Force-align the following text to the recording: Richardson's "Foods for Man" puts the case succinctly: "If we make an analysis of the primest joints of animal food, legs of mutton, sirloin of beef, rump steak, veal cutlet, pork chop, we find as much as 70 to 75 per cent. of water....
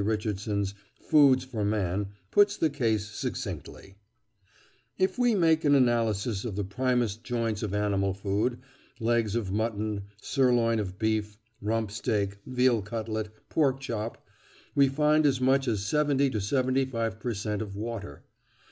Richardson's 0.00 0.74
"Foods 1.00 1.42
for 1.42 1.64
Man" 1.64 2.10
puts 2.30 2.56
the 2.56 2.70
case 2.70 3.08
succinctly: 3.10 3.96
"If 4.96 5.18
we 5.18 5.34
make 5.34 5.64
an 5.64 5.74
analysis 5.74 6.44
of 6.44 6.54
the 6.54 6.62
primest 6.62 7.24
joints 7.24 7.64
of 7.64 7.74
animal 7.74 8.14
food, 8.14 8.60
legs 9.00 9.34
of 9.34 9.50
mutton, 9.50 10.04
sirloin 10.22 10.78
of 10.78 11.00
beef, 11.00 11.36
rump 11.60 11.90
steak, 11.90 12.38
veal 12.46 12.80
cutlet, 12.80 13.30
pork 13.48 13.80
chop, 13.80 14.24
we 14.72 14.86
find 14.86 15.26
as 15.26 15.40
much 15.40 15.66
as 15.66 15.84
70 15.84 16.30
to 16.30 16.40
75 16.40 17.18
per 17.18 17.34
cent. 17.34 17.60
of 17.60 17.74
water.... 17.74 18.22